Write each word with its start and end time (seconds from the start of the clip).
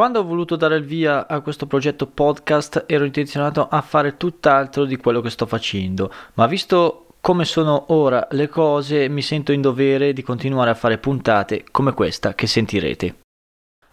Quando 0.00 0.20
ho 0.20 0.24
voluto 0.24 0.56
dare 0.56 0.76
il 0.76 0.84
via 0.84 1.28
a 1.28 1.40
questo 1.40 1.66
progetto 1.66 2.06
podcast 2.06 2.84
ero 2.86 3.04
intenzionato 3.04 3.68
a 3.68 3.82
fare 3.82 4.16
tutt'altro 4.16 4.86
di 4.86 4.96
quello 4.96 5.20
che 5.20 5.28
sto 5.28 5.44
facendo, 5.44 6.10
ma 6.36 6.46
visto 6.46 7.08
come 7.20 7.44
sono 7.44 7.84
ora 7.88 8.26
le 8.30 8.48
cose 8.48 9.10
mi 9.10 9.20
sento 9.20 9.52
in 9.52 9.60
dovere 9.60 10.14
di 10.14 10.22
continuare 10.22 10.70
a 10.70 10.74
fare 10.74 10.96
puntate 10.96 11.64
come 11.70 11.92
questa 11.92 12.34
che 12.34 12.46
sentirete. 12.46 13.16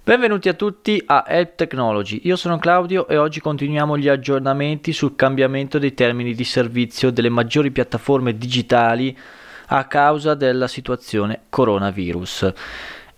Benvenuti 0.02 0.48
a 0.48 0.54
tutti 0.54 1.04
a 1.06 1.26
Help 1.28 1.56
Technology, 1.56 2.22
io 2.24 2.38
sono 2.38 2.58
Claudio 2.58 3.10
e 3.10 3.18
oggi 3.18 3.42
continuiamo 3.42 3.98
gli 3.98 4.08
aggiornamenti 4.08 4.94
sul 4.94 5.14
cambiamento 5.18 5.78
dei 5.78 5.94
termini 5.94 6.34
di 6.34 6.46
servizio 6.46 7.12
delle 7.12 7.28
maggiori 7.28 7.70
piattaforme 7.70 8.38
digitali 8.38 9.18
a 9.70 9.84
causa 9.88 10.36
della 10.36 10.70
situazione 10.70 11.42
coronavirus. 11.50 12.54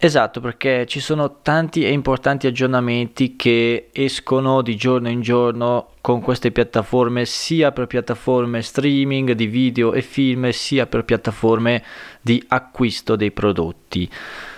Esatto, 0.01 0.39
perché 0.39 0.85
ci 0.85 1.01
sono 1.01 1.41
tanti 1.41 1.83
e 1.83 1.91
importanti 1.91 2.47
aggiornamenti 2.47 3.35
che 3.35 3.89
escono 3.91 4.61
di 4.61 4.77
giorno 4.77 5.09
in 5.09 5.19
giorno 5.19 5.89
con 5.99 6.21
queste 6.21 6.51
piattaforme, 6.51 7.25
sia 7.25 7.73
per 7.73 7.85
piattaforme 7.85 8.61
streaming 8.61 9.33
di 9.33 9.47
video 9.47 9.91
e 9.91 10.01
film, 10.01 10.49
sia 10.51 10.87
per 10.87 11.03
piattaforme 11.03 11.83
di 12.21 12.41
acquisto 12.47 13.17
dei 13.17 13.31
prodotti. 13.31 14.09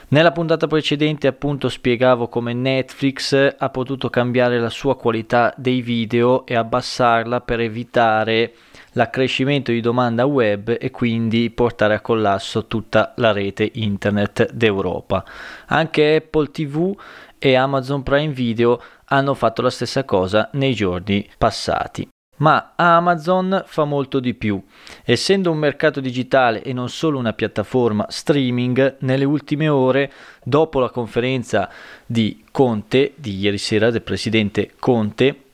Nella 0.09 0.31
puntata 0.31 0.67
precedente 0.67 1.25
appunto 1.25 1.69
spiegavo 1.69 2.27
come 2.27 2.53
Netflix 2.53 3.55
ha 3.57 3.69
potuto 3.69 4.11
cambiare 4.11 4.59
la 4.59 4.69
sua 4.69 4.95
qualità 4.95 5.51
dei 5.57 5.81
video 5.81 6.45
e 6.45 6.53
abbassarla 6.53 7.41
per 7.41 7.61
evitare 7.61 8.53
l'accrescimento 8.93 9.71
di 9.71 9.81
domanda 9.81 10.25
web 10.25 10.75
e 10.79 10.91
quindi 10.91 11.49
portare 11.49 11.95
a 11.95 12.01
collasso 12.01 12.67
tutta 12.67 13.13
la 13.17 13.31
rete 13.31 13.69
internet 13.73 14.51
d'Europa. 14.51 15.23
Anche 15.67 16.15
Apple 16.15 16.51
TV 16.51 16.95
e 17.37 17.55
Amazon 17.55 18.03
Prime 18.03 18.33
Video 18.33 18.81
hanno 19.05 19.33
fatto 19.33 19.61
la 19.61 19.69
stessa 19.69 20.03
cosa 20.03 20.49
nei 20.53 20.73
giorni 20.73 21.27
passati. 21.37 22.07
Ma 22.37 22.73
Amazon 22.75 23.63
fa 23.67 23.83
molto 23.83 24.19
di 24.19 24.33
più. 24.33 24.61
Essendo 25.03 25.51
un 25.51 25.59
mercato 25.59 25.99
digitale 25.99 26.63
e 26.63 26.73
non 26.73 26.89
solo 26.89 27.19
una 27.19 27.33
piattaforma 27.33 28.07
streaming, 28.09 28.97
nelle 28.99 29.25
ultime 29.25 29.67
ore, 29.69 30.11
dopo 30.43 30.79
la 30.79 30.89
conferenza 30.89 31.69
di 32.03 32.43
Conte, 32.51 33.13
di 33.15 33.37
ieri 33.37 33.59
sera 33.59 33.91
del 33.91 34.01
presidente 34.01 34.71
Conte, 34.79 35.50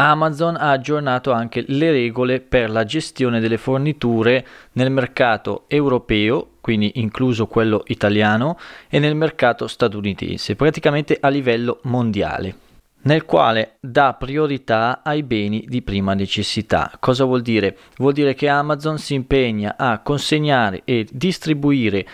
Amazon 0.00 0.54
ha 0.54 0.70
aggiornato 0.70 1.32
anche 1.32 1.64
le 1.66 1.90
regole 1.90 2.38
per 2.38 2.70
la 2.70 2.84
gestione 2.84 3.40
delle 3.40 3.56
forniture 3.56 4.46
nel 4.74 4.92
mercato 4.92 5.64
europeo, 5.66 6.50
quindi 6.60 6.92
incluso 6.96 7.46
quello 7.46 7.82
italiano, 7.86 8.56
e 8.88 9.00
nel 9.00 9.16
mercato 9.16 9.66
statunitense, 9.66 10.54
praticamente 10.54 11.18
a 11.20 11.28
livello 11.28 11.80
mondiale, 11.82 12.54
nel 13.02 13.24
quale 13.24 13.78
dà 13.80 14.14
priorità 14.14 15.00
ai 15.02 15.24
beni 15.24 15.64
di 15.66 15.82
prima 15.82 16.14
necessità. 16.14 16.92
Cosa 17.00 17.24
vuol 17.24 17.42
dire? 17.42 17.76
Vuol 17.96 18.12
dire 18.12 18.34
che 18.34 18.48
Amazon 18.48 18.98
si 18.98 19.14
impegna 19.14 19.74
a 19.76 19.98
consegnare 19.98 20.82
e 20.84 21.08
distribuire 21.10 22.06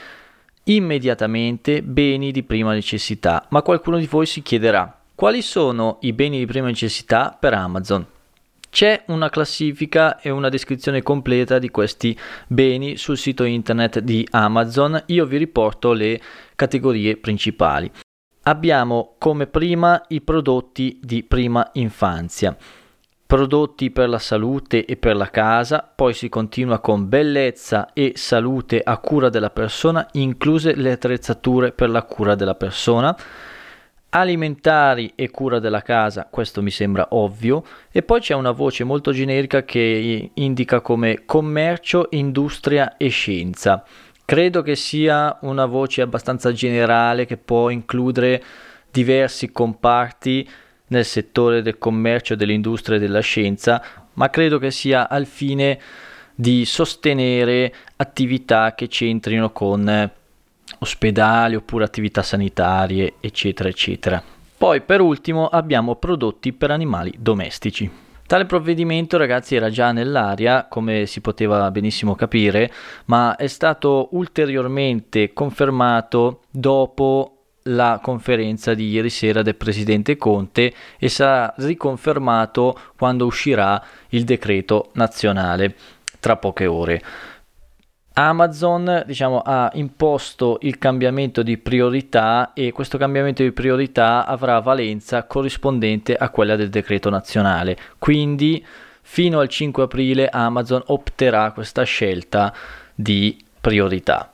immediatamente 0.64 1.82
beni 1.82 2.32
di 2.32 2.44
prima 2.44 2.72
necessità, 2.72 3.44
ma 3.50 3.60
qualcuno 3.60 3.98
di 3.98 4.06
voi 4.06 4.24
si 4.24 4.40
chiederà 4.40 5.00
quali 5.14 5.42
sono 5.42 5.98
i 6.00 6.12
beni 6.12 6.38
di 6.38 6.46
prima 6.46 6.66
necessità 6.66 7.36
per 7.38 7.54
Amazon? 7.54 8.04
C'è 8.68 9.04
una 9.06 9.30
classifica 9.30 10.18
e 10.18 10.30
una 10.30 10.48
descrizione 10.48 11.02
completa 11.02 11.60
di 11.60 11.70
questi 11.70 12.18
beni 12.48 12.96
sul 12.96 13.16
sito 13.16 13.44
internet 13.44 14.00
di 14.00 14.26
Amazon. 14.32 15.00
Io 15.06 15.24
vi 15.26 15.36
riporto 15.36 15.92
le 15.92 16.20
categorie 16.56 17.16
principali. 17.16 17.88
Abbiamo 18.42 19.14
come 19.18 19.46
prima 19.46 20.02
i 20.08 20.20
prodotti 20.20 20.98
di 21.00 21.22
prima 21.22 21.70
infanzia, 21.74 22.56
prodotti 23.24 23.92
per 23.92 24.08
la 24.08 24.18
salute 24.18 24.84
e 24.84 24.96
per 24.96 25.14
la 25.14 25.30
casa, 25.30 25.88
poi 25.94 26.12
si 26.12 26.28
continua 26.28 26.80
con 26.80 27.08
bellezza 27.08 27.92
e 27.92 28.14
salute 28.16 28.82
a 28.82 28.98
cura 28.98 29.28
della 29.28 29.50
persona, 29.50 30.08
incluse 30.14 30.74
le 30.74 30.90
attrezzature 30.90 31.70
per 31.70 31.90
la 31.90 32.02
cura 32.02 32.34
della 32.34 32.56
persona 32.56 33.16
alimentari 34.16 35.10
e 35.16 35.30
cura 35.30 35.58
della 35.58 35.82
casa, 35.82 36.28
questo 36.30 36.62
mi 36.62 36.70
sembra 36.70 37.08
ovvio, 37.10 37.64
e 37.90 38.02
poi 38.02 38.20
c'è 38.20 38.34
una 38.34 38.52
voce 38.52 38.84
molto 38.84 39.10
generica 39.10 39.64
che 39.64 40.30
indica 40.32 40.80
come 40.80 41.24
commercio, 41.24 42.06
industria 42.10 42.96
e 42.96 43.08
scienza. 43.08 43.84
Credo 44.24 44.62
che 44.62 44.76
sia 44.76 45.36
una 45.42 45.66
voce 45.66 46.00
abbastanza 46.00 46.52
generale 46.52 47.26
che 47.26 47.36
può 47.36 47.70
includere 47.70 48.42
diversi 48.90 49.50
comparti 49.50 50.48
nel 50.86 51.04
settore 51.04 51.60
del 51.60 51.78
commercio, 51.78 52.36
dell'industria 52.36 52.98
e 52.98 53.00
della 53.00 53.20
scienza, 53.20 53.82
ma 54.12 54.30
credo 54.30 54.58
che 54.58 54.70
sia 54.70 55.08
al 55.08 55.26
fine 55.26 55.80
di 56.36 56.64
sostenere 56.64 57.74
attività 57.96 58.74
che 58.76 58.86
c'entrino 58.86 59.50
con 59.50 60.22
ospedali 60.84 61.56
oppure 61.56 61.84
attività 61.84 62.22
sanitarie, 62.22 63.14
eccetera, 63.20 63.68
eccetera. 63.68 64.22
Poi 64.56 64.80
per 64.82 65.00
ultimo 65.00 65.48
abbiamo 65.48 65.96
prodotti 65.96 66.52
per 66.52 66.70
animali 66.70 67.12
domestici. 67.18 67.90
Tale 68.26 68.46
provvedimento 68.46 69.18
ragazzi 69.18 69.54
era 69.54 69.68
già 69.68 69.92
nell'aria, 69.92 70.66
come 70.68 71.04
si 71.04 71.20
poteva 71.20 71.70
benissimo 71.70 72.14
capire, 72.14 72.72
ma 73.06 73.36
è 73.36 73.46
stato 73.48 74.08
ulteriormente 74.12 75.34
confermato 75.34 76.42
dopo 76.50 77.34
la 77.64 77.98
conferenza 78.02 78.74
di 78.74 78.88
ieri 78.88 79.10
sera 79.10 79.42
del 79.42 79.56
presidente 79.56 80.16
Conte 80.16 80.72
e 80.98 81.08
sarà 81.08 81.52
riconfermato 81.58 82.78
quando 82.96 83.26
uscirà 83.26 83.82
il 84.10 84.24
decreto 84.24 84.90
nazionale 84.94 85.74
tra 86.20 86.36
poche 86.36 86.66
ore. 86.66 87.02
Amazon 88.16 89.02
diciamo, 89.06 89.40
ha 89.40 89.70
imposto 89.74 90.58
il 90.62 90.78
cambiamento 90.78 91.42
di 91.42 91.58
priorità 91.58 92.52
e 92.52 92.70
questo 92.70 92.96
cambiamento 92.96 93.42
di 93.42 93.50
priorità 93.50 94.24
avrà 94.24 94.60
valenza 94.60 95.24
corrispondente 95.24 96.14
a 96.14 96.28
quella 96.30 96.54
del 96.54 96.70
decreto 96.70 97.10
nazionale. 97.10 97.76
Quindi 97.98 98.64
fino 99.02 99.40
al 99.40 99.48
5 99.48 99.82
aprile 99.82 100.28
Amazon 100.28 100.82
opterà 100.86 101.50
questa 101.50 101.82
scelta 101.82 102.54
di 102.94 103.36
priorità. 103.60 104.33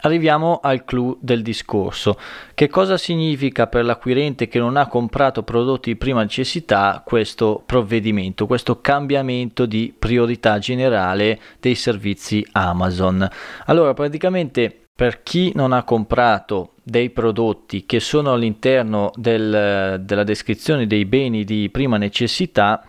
Arriviamo 0.00 0.60
al 0.62 0.84
clou 0.84 1.16
del 1.20 1.42
discorso. 1.42 2.18
Che 2.54 2.68
cosa 2.68 2.96
significa 2.96 3.66
per 3.66 3.84
l'acquirente 3.84 4.46
che 4.46 4.58
non 4.58 4.76
ha 4.76 4.86
comprato 4.86 5.42
prodotti 5.42 5.90
di 5.90 5.96
prima 5.96 6.22
necessità 6.22 7.02
questo 7.04 7.62
provvedimento, 7.64 8.46
questo 8.46 8.80
cambiamento 8.80 9.66
di 9.66 9.94
priorità 9.98 10.58
generale 10.58 11.40
dei 11.60 11.74
servizi 11.74 12.46
Amazon? 12.52 13.26
Allora, 13.66 13.94
praticamente 13.94 14.80
per 14.96 15.22
chi 15.22 15.52
non 15.54 15.72
ha 15.72 15.82
comprato 15.82 16.72
dei 16.82 17.10
prodotti 17.10 17.84
che 17.84 18.00
sono 18.00 18.32
all'interno 18.32 19.10
del, 19.14 20.00
della 20.02 20.24
descrizione 20.24 20.86
dei 20.86 21.04
beni 21.04 21.44
di 21.44 21.68
prima 21.68 21.98
necessità, 21.98 22.82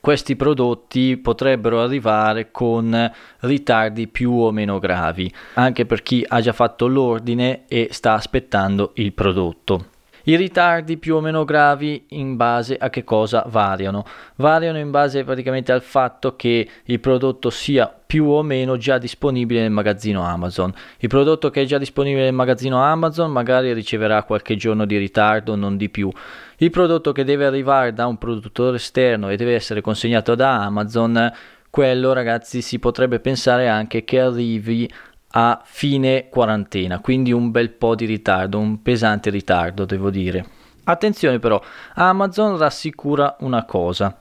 questi 0.00 0.36
prodotti 0.36 1.16
potrebbero 1.16 1.80
arrivare 1.80 2.50
con 2.50 3.10
ritardi 3.40 4.08
più 4.08 4.32
o 4.32 4.50
meno 4.50 4.78
gravi, 4.78 5.32
anche 5.54 5.86
per 5.86 6.02
chi 6.02 6.24
ha 6.26 6.40
già 6.40 6.52
fatto 6.52 6.86
l'ordine 6.86 7.64
e 7.68 7.88
sta 7.90 8.14
aspettando 8.14 8.92
il 8.94 9.12
prodotto. 9.12 9.96
I 10.24 10.36
ritardi 10.36 10.96
più 10.96 11.16
o 11.16 11.20
meno 11.20 11.44
gravi 11.44 12.06
in 12.08 12.36
base 12.36 12.76
a 12.76 12.90
che 12.90 13.04
cosa 13.04 13.44
variano? 13.48 14.04
Variano 14.36 14.78
in 14.78 14.90
base 14.90 15.24
praticamente 15.24 15.72
al 15.72 15.82
fatto 15.82 16.36
che 16.36 16.68
il 16.84 17.00
prodotto 17.00 17.50
sia 17.50 17.92
più 18.08 18.26
o 18.26 18.42
meno 18.42 18.76
già 18.76 18.98
disponibile 18.98 19.60
nel 19.60 19.70
magazzino 19.70 20.22
Amazon. 20.22 20.72
Il 20.98 21.08
prodotto 21.08 21.50
che 21.50 21.62
è 21.62 21.64
già 21.64 21.78
disponibile 21.78 22.24
nel 22.24 22.32
magazzino 22.32 22.82
Amazon 22.82 23.30
magari 23.30 23.72
riceverà 23.72 24.22
qualche 24.22 24.56
giorno 24.56 24.86
di 24.86 24.96
ritardo, 24.96 25.54
non 25.54 25.76
di 25.76 25.88
più. 25.88 26.10
Il 26.56 26.70
prodotto 26.70 27.12
che 27.12 27.24
deve 27.24 27.46
arrivare 27.46 27.92
da 27.92 28.06
un 28.06 28.18
produttore 28.18 28.76
esterno 28.76 29.28
e 29.28 29.36
deve 29.36 29.54
essere 29.54 29.80
consegnato 29.80 30.34
da 30.34 30.64
Amazon, 30.64 31.32
quello 31.70 32.12
ragazzi 32.12 32.62
si 32.62 32.78
potrebbe 32.78 33.20
pensare 33.20 33.68
anche 33.68 34.02
che 34.04 34.20
arrivi 34.20 34.90
a 35.32 35.60
fine 35.64 36.28
quarantena, 36.28 37.00
quindi 37.00 37.32
un 37.32 37.50
bel 37.50 37.70
po' 37.70 37.94
di 37.94 38.06
ritardo, 38.06 38.58
un 38.58 38.82
pesante 38.82 39.30
ritardo 39.30 39.84
devo 39.84 40.10
dire. 40.10 40.46
Attenzione 40.84 41.38
però, 41.38 41.60
Amazon 41.94 42.56
rassicura 42.56 43.36
una 43.40 43.64
cosa, 43.64 44.18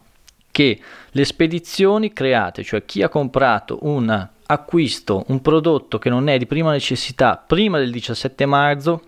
che 0.52 0.80
le 1.12 1.26
spedizioni 1.26 2.12
create, 2.12 2.64
cioè 2.64 2.84
chi 2.84 3.04
ha 3.04 3.10
comprato 3.10 3.80
un 3.84 4.28
acquisto, 4.48 5.24
un 5.28 5.42
prodotto 5.42 5.98
che 5.98 6.10
non 6.10 6.28
è 6.28 6.38
di 6.38 6.46
prima 6.46 6.72
necessità 6.72 7.38
prima 7.38 7.78
del 7.78 7.92
17 7.92 8.46
marzo, 8.46 9.02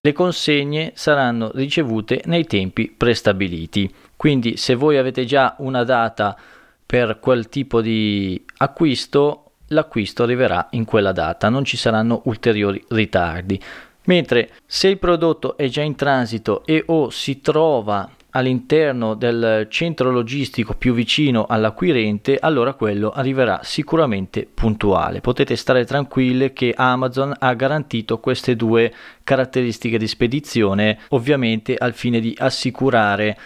le 0.00 0.12
consegne 0.12 0.92
saranno 0.94 1.50
ricevute 1.54 2.22
nei 2.26 2.44
tempi 2.44 2.92
prestabiliti. 2.94 3.92
Quindi 4.16 4.56
se 4.56 4.74
voi 4.74 4.98
avete 4.98 5.24
già 5.24 5.56
una 5.58 5.84
data 5.84 6.36
per 6.84 7.18
quel 7.18 7.48
tipo 7.48 7.80
di 7.80 8.44
acquisto, 8.58 9.45
l'acquisto 9.68 10.22
arriverà 10.22 10.68
in 10.70 10.84
quella 10.84 11.12
data, 11.12 11.48
non 11.48 11.64
ci 11.64 11.76
saranno 11.76 12.22
ulteriori 12.24 12.82
ritardi. 12.88 13.60
Mentre 14.04 14.50
se 14.66 14.88
il 14.88 14.98
prodotto 14.98 15.56
è 15.56 15.66
già 15.68 15.82
in 15.82 15.96
transito 15.96 16.64
e 16.64 16.82
o 16.86 17.10
si 17.10 17.40
trova 17.40 18.08
all'interno 18.30 19.14
del 19.14 19.66
centro 19.70 20.10
logistico 20.10 20.74
più 20.74 20.92
vicino 20.92 21.46
all'acquirente, 21.48 22.36
allora 22.38 22.74
quello 22.74 23.10
arriverà 23.10 23.60
sicuramente 23.62 24.46
puntuale. 24.52 25.20
Potete 25.20 25.56
stare 25.56 25.84
tranquille 25.86 26.52
che 26.52 26.74
Amazon 26.76 27.34
ha 27.36 27.54
garantito 27.54 28.18
queste 28.20 28.54
due 28.54 28.92
caratteristiche 29.24 29.98
di 29.98 30.06
spedizione, 30.06 30.98
ovviamente 31.08 31.76
al 31.76 31.94
fine 31.94 32.20
di 32.20 32.34
assicurare 32.38 33.36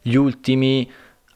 gli 0.00 0.14
ultimi 0.14 0.88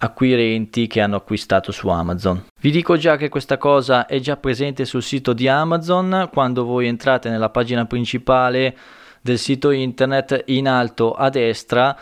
acquirenti 0.02 0.86
che 0.86 1.00
hanno 1.00 1.16
acquistato 1.16 1.72
su 1.72 1.88
Amazon. 1.88 2.44
Vi 2.60 2.70
dico 2.70 2.96
già 2.96 3.16
che 3.16 3.28
questa 3.28 3.58
cosa 3.58 4.06
è 4.06 4.18
già 4.18 4.36
presente 4.36 4.84
sul 4.84 5.02
sito 5.02 5.32
di 5.32 5.48
Amazon 5.48 6.28
quando 6.32 6.64
voi 6.64 6.86
entrate 6.86 7.28
nella 7.28 7.50
pagina 7.50 7.84
principale 7.86 8.76
del 9.20 9.38
sito 9.38 9.70
internet 9.70 10.44
in 10.46 10.66
alto 10.68 11.12
a 11.12 11.28
destra 11.28 11.96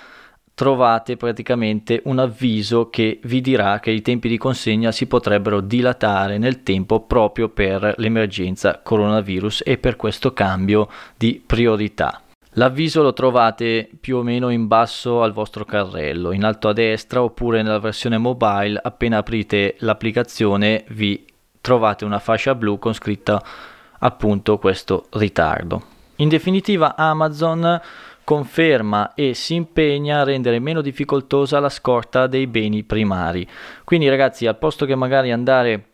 trovate 0.55 1.17
praticamente 1.17 2.01
un 2.07 2.19
avviso 2.19 2.91
che 2.91 3.21
vi 3.23 3.41
dirà 3.41 3.79
che 3.79 3.93
i 3.93 4.03
tempi 4.03 4.29
di 4.29 4.39
consegna 4.39 4.91
si 4.91 5.07
potrebbero 5.07 5.61
dilatare 5.61 6.37
nel 6.37 6.65
tempo 6.65 7.01
proprio 7.03 7.49
per 7.49 7.95
l'emergenza 7.99 8.81
coronavirus 8.83 9.63
e 9.65 9.79
per 9.79 9.95
questo 9.95 10.33
cambio 10.33 10.89
di 11.17 11.41
priorità. 11.45 12.23
L'avviso 12.53 13.03
lo 13.03 13.13
trovate 13.13 13.89
più 14.01 14.17
o 14.17 14.23
meno 14.23 14.51
in 14.51 14.67
basso 14.67 15.23
al 15.23 15.33
vostro 15.33 15.65
carrello, 15.65 16.33
in 16.33 16.45
alto 16.45 16.69
a 16.69 16.73
destra 16.73 17.23
oppure 17.23 17.63
nella 17.63 17.79
versione 17.79 18.19
mobile, 18.19 18.81
appena 18.83 19.19
aprite 19.19 19.77
l'applicazione 19.79 20.85
vi 20.89 21.25
trovate 21.61 22.05
una 22.05 22.19
fascia 22.19 22.55
blu 22.55 22.79
con 22.79 22.95
scritta 22.95 23.43
appunto 23.99 24.59
questo 24.59 25.07
ritardo. 25.11 25.83
In 26.17 26.29
definitiva 26.29 26.97
Amazon 26.97 27.81
conferma 28.25 29.15
e 29.15 29.35
si 29.35 29.55
impegna 29.55 30.21
a 30.21 30.25
rendere 30.25 30.59
meno 30.59 30.81
difficoltosa 30.81 31.61
la 31.61 31.69
scorta 31.69 32.27
dei 32.27 32.47
beni 32.47 32.83
primari. 32.83 33.49
Quindi 33.85 34.09
ragazzi, 34.09 34.47
al 34.47 34.59
posto 34.59 34.85
che 34.85 34.95
magari 34.95 35.33
andare 35.33 35.85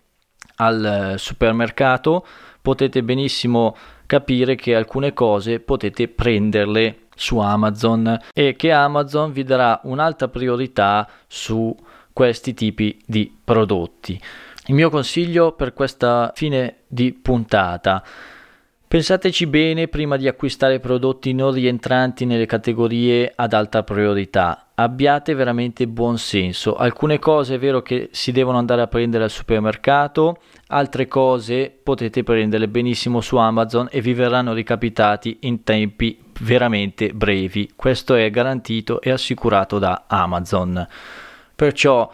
al 0.56 1.14
supermercato, 1.16 2.26
potete 2.60 3.02
benissimo 3.02 3.76
capire 4.06 4.54
che 4.54 4.74
alcune 4.74 5.12
cose 5.12 5.60
potete 5.60 6.08
prenderle 6.08 6.98
su 7.14 7.38
Amazon 7.38 8.18
e 8.32 8.56
che 8.56 8.72
Amazon 8.72 9.32
vi 9.32 9.44
darà 9.44 9.80
un'alta 9.84 10.28
priorità 10.28 11.08
su 11.26 11.74
questi 12.12 12.54
tipi 12.54 13.00
di 13.06 13.36
prodotti. 13.42 14.20
Il 14.66 14.74
mio 14.74 14.90
consiglio 14.90 15.52
per 15.52 15.72
questa 15.72 16.32
fine 16.34 16.76
di 16.86 17.12
puntata 17.12 18.02
Pensateci 18.94 19.48
bene 19.48 19.88
prima 19.88 20.16
di 20.16 20.28
acquistare 20.28 20.78
prodotti 20.78 21.32
non 21.32 21.50
rientranti 21.50 22.26
nelle 22.26 22.46
categorie 22.46 23.32
ad 23.34 23.52
alta 23.52 23.82
priorità. 23.82 24.63
Abbiate 24.76 25.34
veramente 25.34 25.86
buon 25.86 26.18
senso. 26.18 26.74
Alcune 26.74 27.20
cose 27.20 27.54
è 27.54 27.58
vero 27.60 27.80
che 27.80 28.08
si 28.10 28.32
devono 28.32 28.58
andare 28.58 28.82
a 28.82 28.88
prendere 28.88 29.22
al 29.22 29.30
supermercato, 29.30 30.38
altre 30.66 31.06
cose 31.06 31.70
potete 31.70 32.24
prenderle 32.24 32.66
benissimo 32.66 33.20
su 33.20 33.36
Amazon 33.36 33.86
e 33.92 34.00
vi 34.00 34.14
verranno 34.14 34.52
ricapitati 34.52 35.38
in 35.42 35.62
tempi 35.62 36.18
veramente 36.40 37.12
brevi. 37.12 37.70
Questo 37.76 38.16
è 38.16 38.28
garantito 38.30 39.00
e 39.00 39.12
assicurato 39.12 39.78
da 39.78 40.06
Amazon. 40.08 40.84
Perciò 41.54 42.12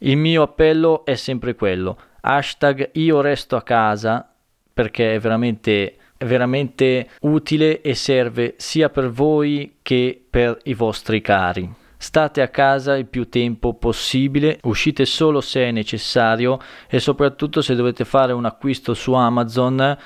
il 0.00 0.16
mio 0.18 0.42
appello 0.42 1.06
è 1.06 1.14
sempre 1.14 1.54
quello. 1.54 1.96
Hashtag 2.20 2.90
io 2.94 3.22
resto 3.22 3.56
a 3.56 3.62
casa 3.62 4.28
perché 4.74 5.14
è 5.14 5.18
veramente 5.18 5.96
veramente 6.18 7.08
utile 7.22 7.80
e 7.80 7.94
serve 7.94 8.54
sia 8.58 8.90
per 8.90 9.10
voi 9.10 9.76
che 9.80 10.22
per 10.28 10.58
i 10.64 10.74
vostri 10.74 11.20
cari. 11.22 11.82
State 12.04 12.42
a 12.42 12.48
casa 12.48 12.98
il 12.98 13.06
più 13.06 13.30
tempo 13.30 13.72
possibile, 13.72 14.58
uscite 14.64 15.06
solo 15.06 15.40
se 15.40 15.64
è 15.64 15.70
necessario 15.70 16.58
e 16.86 17.00
soprattutto 17.00 17.62
se 17.62 17.74
dovete 17.74 18.04
fare 18.04 18.34
un 18.34 18.44
acquisto 18.44 18.92
su 18.92 19.14
Amazon 19.14 19.96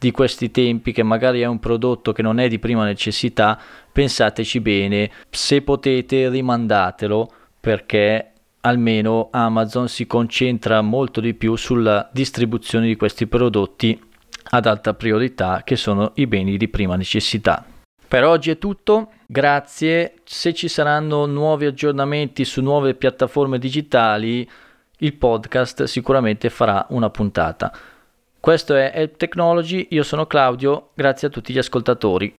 di 0.00 0.10
questi 0.10 0.50
tempi 0.50 0.90
che 0.90 1.04
magari 1.04 1.42
è 1.42 1.46
un 1.46 1.60
prodotto 1.60 2.10
che 2.10 2.22
non 2.22 2.40
è 2.40 2.48
di 2.48 2.58
prima 2.58 2.84
necessità, 2.84 3.56
pensateci 3.92 4.58
bene, 4.58 5.08
se 5.30 5.62
potete 5.62 6.28
rimandatelo 6.28 7.30
perché 7.60 8.32
almeno 8.62 9.28
Amazon 9.30 9.86
si 9.86 10.08
concentra 10.08 10.80
molto 10.80 11.20
di 11.20 11.34
più 11.34 11.54
sulla 11.54 12.10
distribuzione 12.12 12.88
di 12.88 12.96
questi 12.96 13.28
prodotti 13.28 13.96
ad 14.50 14.66
alta 14.66 14.92
priorità 14.94 15.62
che 15.62 15.76
sono 15.76 16.10
i 16.16 16.26
beni 16.26 16.56
di 16.56 16.66
prima 16.66 16.96
necessità. 16.96 17.64
Per 18.14 18.22
oggi 18.22 18.52
è 18.52 18.58
tutto, 18.58 19.10
grazie, 19.26 20.20
se 20.22 20.54
ci 20.54 20.68
saranno 20.68 21.26
nuovi 21.26 21.66
aggiornamenti 21.66 22.44
su 22.44 22.62
nuove 22.62 22.94
piattaforme 22.94 23.58
digitali 23.58 24.48
il 24.98 25.14
podcast 25.14 25.82
sicuramente 25.82 26.48
farà 26.48 26.86
una 26.90 27.10
puntata. 27.10 27.76
Questo 28.38 28.76
è 28.76 28.92
Help 28.94 29.16
Technology, 29.16 29.88
io 29.90 30.04
sono 30.04 30.28
Claudio, 30.28 30.90
grazie 30.94 31.26
a 31.26 31.30
tutti 31.32 31.52
gli 31.52 31.58
ascoltatori. 31.58 32.32